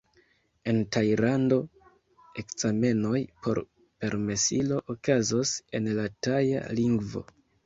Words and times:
En 0.71 0.77
Tajlando, 0.95 1.59
ekzamenoj 2.43 3.19
por 3.43 3.61
permesilo 4.05 4.81
okazos 4.95 5.53
en 5.81 5.93
la 6.01 6.09
Taja 6.29 6.65
lingvo. 6.83 7.25